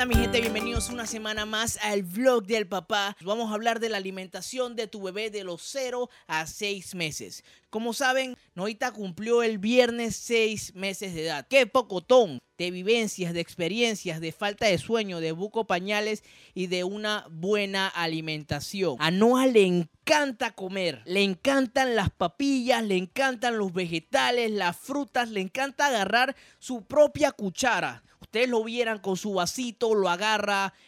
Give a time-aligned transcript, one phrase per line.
[0.00, 3.16] I mean, Bienvenidos una semana más al vlog del papá.
[3.22, 7.42] Vamos a hablar de la alimentación de tu bebé de los 0 a 6 meses.
[7.70, 11.48] Como saben, Noita cumplió el viernes 6 meses de edad.
[11.50, 12.38] ¡Qué pocotón!
[12.56, 16.22] De vivencias, de experiencias, de falta de sueño, de buco pañales
[16.54, 18.96] y de una buena alimentación.
[19.00, 25.30] A Noah le encanta comer, le encantan las papillas, le encantan los vegetales, las frutas,
[25.30, 30.10] le encanta agarrar su propia cuchara ustedes lo vieran con su vasito, lo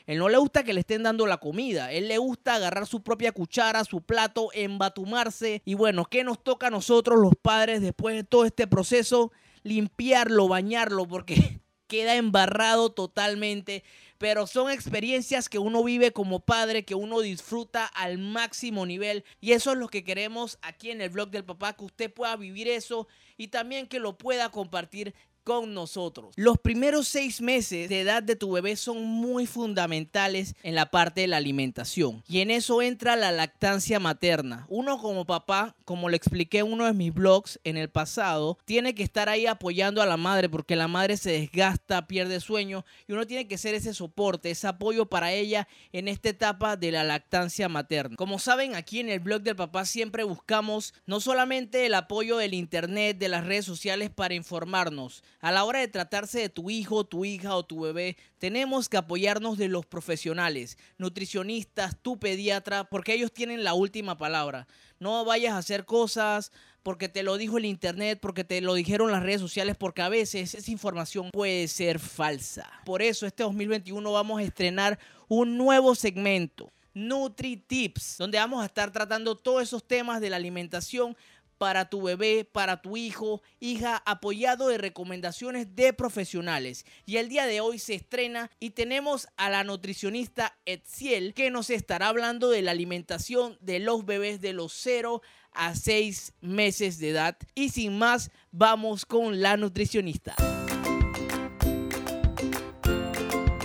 [0.06, 1.92] Él no le gusta que le estén dando la comida.
[1.92, 5.62] Él le gusta agarrar su propia cuchara, su plato, embatumarse.
[5.64, 9.32] Y bueno, ¿qué nos toca a nosotros los padres después de todo este proceso?
[9.62, 13.84] Limpiarlo, bañarlo, porque queda embarrado totalmente.
[14.18, 19.24] Pero son experiencias que uno vive como padre, que uno disfruta al máximo nivel.
[19.40, 22.36] Y eso es lo que queremos aquí en el blog del papá, que usted pueda
[22.36, 26.32] vivir eso y también que lo pueda compartir con nosotros.
[26.36, 31.23] Los primeros seis meses de edad de tu bebé son muy fundamentales en la parte
[31.23, 34.66] de la alimentación y en eso entra la lactancia materna.
[34.68, 38.95] Uno como papá, como le expliqué en uno de mis blogs en el pasado, tiene
[38.95, 43.12] que estar ahí apoyando a la madre porque la madre se desgasta, pierde sueño y
[43.12, 47.04] uno tiene que ser ese soporte, ese apoyo para ella en esta etapa de la
[47.04, 48.16] lactancia materna.
[48.16, 52.54] Como saben, aquí en el blog del papá siempre buscamos no solamente el apoyo del
[52.54, 57.05] internet, de las redes sociales para informarnos, a la hora de tratarse de tu hijo,
[57.05, 63.15] tu hija o tu bebé, tenemos que apoyarnos de los profesionales, nutricionistas, tu pediatra, porque
[63.15, 64.66] ellos tienen la última palabra.
[64.99, 66.53] No vayas a hacer cosas
[66.83, 70.09] porque te lo dijo el internet, porque te lo dijeron las redes sociales, porque a
[70.09, 72.71] veces esa información puede ser falsa.
[72.84, 76.72] Por eso este 2021 vamos a estrenar un nuevo segmento.
[76.93, 81.16] Nutri Tips, donde vamos a estar tratando todos esos temas de la alimentación
[81.60, 86.86] para tu bebé, para tu hijo, hija, apoyado de recomendaciones de profesionales.
[87.04, 91.69] Y el día de hoy se estrena y tenemos a la nutricionista Etziel que nos
[91.69, 95.20] estará hablando de la alimentación de los bebés de los 0
[95.53, 97.37] a 6 meses de edad.
[97.54, 100.37] Y sin más, vamos con la nutricionista.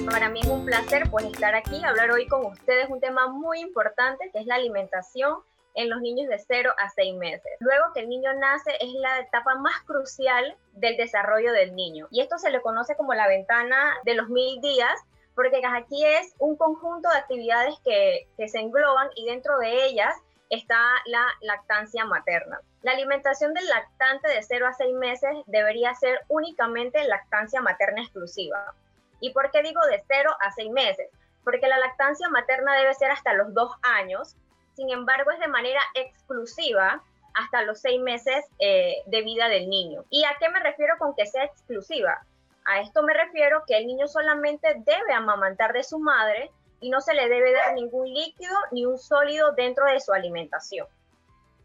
[0.05, 3.61] Para mí es un placer pues estar aquí, hablar hoy con ustedes un tema muy
[3.61, 5.35] importante que es la alimentación
[5.75, 7.51] en los niños de 0 a 6 meses.
[7.59, 12.07] Luego que el niño nace es la etapa más crucial del desarrollo del niño.
[12.11, 14.93] Y esto se le conoce como la ventana de los mil días,
[15.35, 20.15] porque aquí es un conjunto de actividades que, que se engloban y dentro de ellas
[20.49, 22.61] está la lactancia materna.
[22.81, 28.73] La alimentación del lactante de 0 a 6 meses debería ser únicamente lactancia materna exclusiva.
[29.19, 31.09] ¿Y por qué digo de 0 a 6 meses?
[31.43, 34.35] Porque la lactancia materna debe ser hasta los 2 años
[34.75, 37.01] sin embargo es de manera exclusiva
[37.33, 40.05] hasta los seis meses eh, de vida del niño.
[40.09, 42.25] ¿Y a qué me refiero con que sea exclusiva?
[42.65, 46.49] A esto me refiero que el niño solamente debe amamantar de su madre
[46.79, 50.87] y no se le debe dar ningún líquido ni un sólido dentro de su alimentación.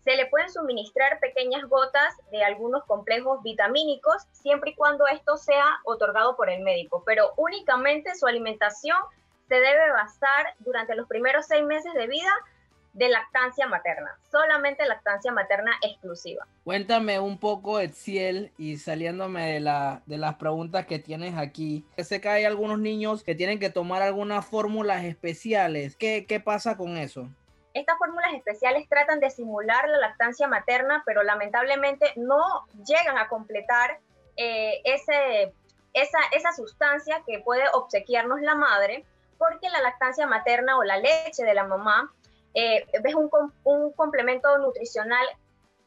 [0.05, 5.65] Se le pueden suministrar pequeñas gotas de algunos complejos vitamínicos siempre y cuando esto sea
[5.85, 8.97] otorgado por el médico, pero únicamente su alimentación
[9.49, 12.33] se debe basar durante los primeros seis meses de vida
[12.93, 16.47] de lactancia materna, solamente lactancia materna exclusiva.
[16.65, 21.85] Cuéntame un poco, Etziel, y saliéndome de, la, de las preguntas que tienes aquí.
[21.99, 25.97] Sé que hay algunos niños que tienen que tomar algunas fórmulas especiales.
[25.97, 27.29] ¿Qué, qué pasa con eso?
[27.73, 34.01] Estas fórmulas especiales tratan de simular la lactancia materna, pero lamentablemente no llegan a completar
[34.37, 35.53] eh, ese,
[35.93, 39.05] esa, esa sustancia que puede obsequiarnos la madre,
[39.39, 42.13] porque la lactancia materna o la leche de la mamá
[42.55, 43.31] eh, es un,
[43.65, 45.27] un complemento nutricional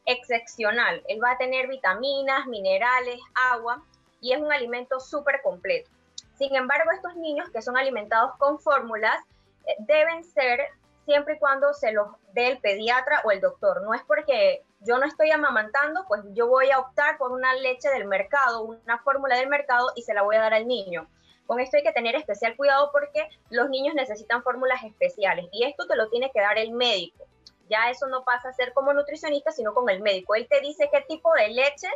[0.06, 1.02] excepcional.
[1.08, 3.20] Él va a tener vitaminas, minerales,
[3.52, 3.84] agua
[4.22, 5.90] y es un alimento súper completo.
[6.38, 9.18] Sin embargo, estos niños que son alimentados con fórmulas
[9.66, 10.60] eh, deben ser
[11.06, 13.82] siempre y cuando se los dé el pediatra o el doctor.
[13.82, 17.90] No es porque yo no estoy amamantando, pues yo voy a optar por una leche
[17.90, 21.08] del mercado, una fórmula del mercado y se la voy a dar al niño.
[21.46, 25.86] Con esto hay que tener especial cuidado porque los niños necesitan fórmulas especiales y esto
[25.88, 27.26] te lo tiene que dar el médico.
[27.70, 30.36] Ya eso no pasa a ser como nutricionista, sino con el médico.
[30.36, 31.88] Él te dice qué tipo de leche,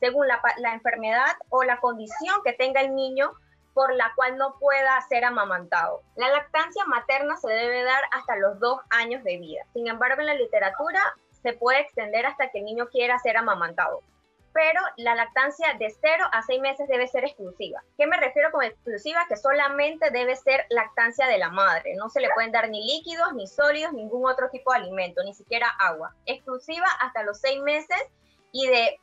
[0.00, 0.40] según la,
[0.72, 3.32] enfermedad o la condición que tenga el niño,
[3.74, 6.02] por la cual no pueda ser amamantado.
[6.16, 9.62] La lactancia materna se debe dar hasta los dos años de vida.
[9.72, 11.00] Sin embargo, en la literatura
[11.42, 14.02] se puede extender hasta que el niño quiera ser amamantado
[14.58, 17.80] pero la lactancia de 0 a 6 meses debe ser exclusiva.
[17.96, 19.24] ¿Qué me refiero con exclusiva?
[19.28, 21.94] Que solamente debe ser lactancia de la madre.
[21.94, 25.32] No se le pueden dar ni líquidos, ni sólidos, ningún otro tipo de alimento, ni
[25.32, 26.12] siquiera agua.
[26.26, 27.98] Exclusiva hasta los 6 meses
[28.50, 28.98] y de,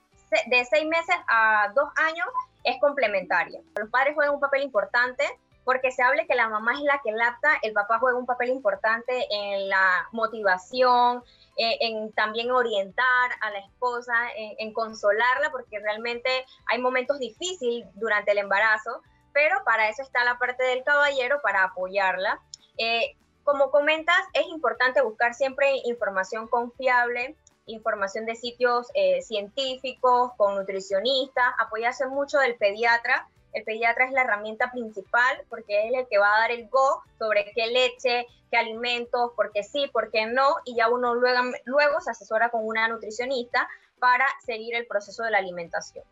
[0.47, 2.27] de 6 meses a 2 años
[2.65, 3.61] es complementaria.
[3.79, 5.23] Los padres juegan un papel importante
[5.65, 8.49] porque se hable que la mamá es la que lacta, el papá juega un papel
[8.49, 11.23] importante en la motivación,
[11.57, 16.29] eh, en también orientar a la esposa, en, consolarla, porque realmente
[16.67, 19.01] hay momentos difíciles durante el embarazo,
[19.33, 22.39] pero para eso está la parte del caballero, para apoyarla.
[22.77, 27.35] Eh, como comentas, es importante buscar siempre información confiable,
[27.65, 33.27] información de sitios eh, científicos, con nutricionistas, apoyarse mucho del pediatra.
[33.55, 37.01] El pediatra es la herramienta principal porque es el que va a dar el go
[37.17, 41.41] sobre qué leche, qué alimentos, por qué sí, por qué no, y ya uno luego,
[41.63, 43.67] luego se asesora con una nutricionista
[43.97, 46.03] para seguir el proceso de la alimentación.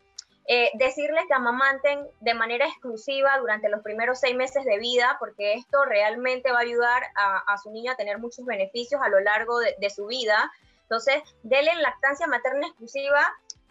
[0.48, 5.54] Eh, decirles que amamanten de manera exclusiva durante los primeros seis meses de vida, porque
[5.54, 9.60] esto realmente va a ayudar a, su niño a tener muchos beneficios a lo largo
[9.60, 10.52] de su vida.
[10.84, 13.22] Entonces, denle lactancia materna exclusiva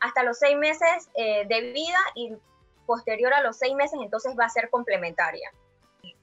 [0.00, 2.34] hasta los seis meses eh, de vida y
[2.87, 5.50] posterior a los seis meses entonces va a ser complementaria.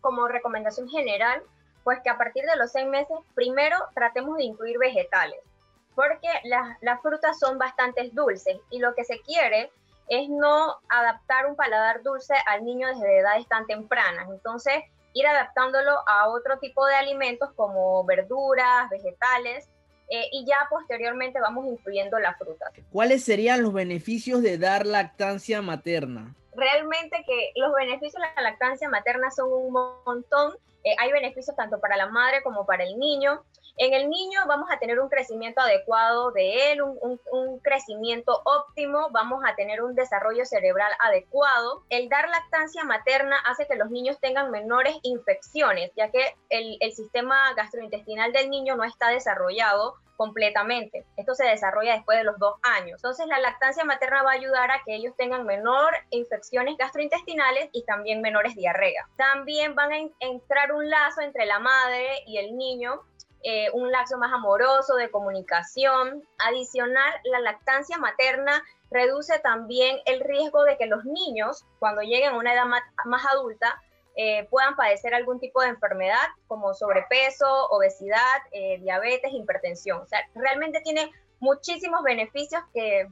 [0.02, 1.42] Como recomendación general,
[1.84, 5.40] pues que a partir de los seis meses, primero tratemos de incluir vegetales,
[5.96, 9.72] porque las, frutas son bastante dulces y lo que se quiere
[10.08, 14.28] es no adaptar un paladar dulce al niño desde edades tan tempranas.
[14.30, 14.84] Entonces,
[15.14, 19.68] ir adaptándolo a otro tipo de alimentos como verduras, vegetales,
[20.12, 22.72] eh, y ya posteriormente vamos incluyendo la fruta.
[22.92, 26.36] ¿Cuáles serían los beneficios de dar lactancia materna?
[26.60, 29.72] Realmente que los beneficios de la lactancia materna son un
[30.06, 30.58] montón.
[30.84, 33.44] Eh, hay beneficios tanto para la madre como para el niño.
[33.78, 39.08] En el niño vamos a tener un crecimiento adecuado de él, un, un, crecimiento óptimo,
[39.12, 41.84] vamos a tener un desarrollo cerebral adecuado.
[41.90, 46.92] El dar lactancia materna hace que los niños tengan menores infecciones, ya que el, el
[46.92, 51.06] sistema gastrointestinal del niño no está desarrollado completamente.
[51.16, 52.98] Esto se desarrolla después de los dos años.
[52.98, 57.86] Entonces la lactancia materna va a ayudar a que ellos tengan menor infecciones gastrointestinales y
[57.86, 59.08] también menores diarrea.
[59.16, 63.02] También van a entrar un lazo entre la madre y el niño
[63.44, 66.22] eh, un lazo más amoroso de comunicación.
[66.38, 68.62] Adicional, la lactancia materna
[68.92, 73.82] reduce también el riesgo de que los niños, cuando lleguen a una edad más, adulta,
[74.22, 78.18] eh, puedan padecer algún tipo de enfermedad como sobrepeso, obesidad,
[78.52, 80.02] eh, diabetes, hipertensión.
[80.02, 83.08] O sea, realmente tiene muchísimos beneficios que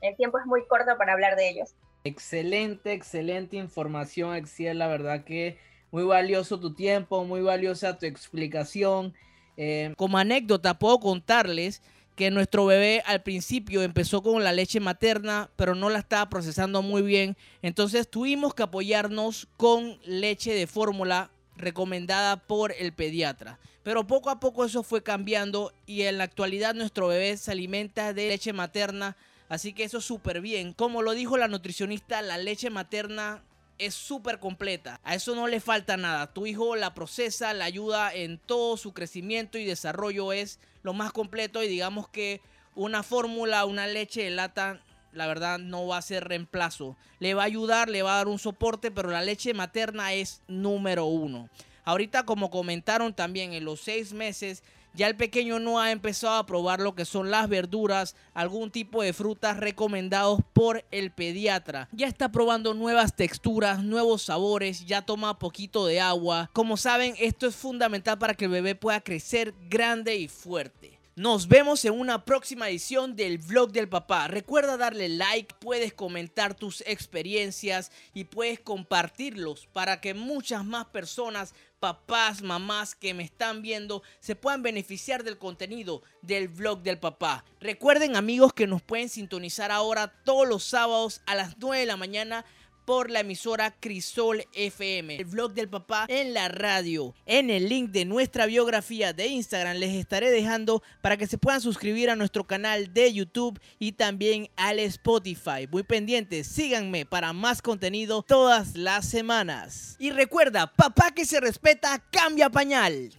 [0.00, 1.74] el tiempo es muy corto para hablar de ellos.
[2.04, 4.78] Excelente, excelente información, Exiel.
[4.78, 5.58] La verdad que
[5.90, 9.12] muy valioso tu tiempo, muy valiosa tu explicación.
[9.58, 11.82] Eh, como anécdota puedo contarles
[12.16, 16.80] que nuestro bebé al principio empezó con la leche materna, pero no la estaba procesando
[16.80, 17.36] muy bien.
[17.60, 23.58] Entonces tuvimos que apoyarnos con leche de fórmula recomendada por el pediatra.
[23.82, 28.14] Pero poco a poco eso fue cambiando y en la actualidad nuestro bebé se alimenta
[28.14, 29.16] de leche materna.
[29.50, 30.72] Así que eso es súper bien.
[30.72, 33.42] Como lo dijo la nutricionista, la leche materna
[33.78, 35.00] es súper completa.
[35.04, 36.32] A eso no le falta nada.
[36.32, 41.12] Tu hijo la procesa, la ayuda en todo su crecimiento y desarrollo es lo más
[41.12, 42.40] completo y digamos que
[42.74, 44.80] una fórmula, una leche de lata,
[45.12, 46.96] la verdad no va a ser reemplazo.
[47.18, 50.42] Le va a ayudar, le va a dar un soporte, pero la leche materna es
[50.46, 51.48] número uno.
[51.84, 54.62] Ahorita como comentaron también en los seis meses
[54.96, 59.02] ya el pequeño no ha empezado a probar lo que son las verduras, algún tipo
[59.02, 61.88] de frutas recomendados por el pediatra.
[61.92, 66.50] Ya está probando nuevas texturas, nuevos sabores, ya toma poquito de agua.
[66.54, 70.96] Como saben, esto es fundamental para que el bebé pueda crecer grande y fuerte.
[71.18, 74.28] Nos vemos en una próxima edición del vlog del papá.
[74.28, 81.54] Recuerda darle like, puedes comentar tus experiencias y puedes compartirlos para que muchas más personas,
[81.78, 87.44] papás, mamás que me están viendo, se puedan beneficiar del contenido del vlog del papá.
[87.60, 91.96] Recuerden amigos que nos pueden sintonizar ahora todos los sábados a las 9 de la
[91.96, 92.44] mañana
[92.86, 95.16] por la emisora Crisol FM.
[95.16, 97.14] El vlog del papá en la radio.
[97.26, 101.60] En el link de nuestra biografía de Instagram les estaré dejando para que se puedan
[101.60, 105.66] suscribir a nuestro canal de YouTube y también al Spotify.
[105.70, 109.96] Muy pendientes, síganme para más contenido todas las semanas.
[109.98, 113.10] Y recuerda, papá que se respeta, cambia pañal.